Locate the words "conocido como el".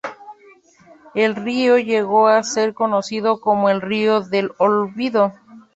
2.73-3.81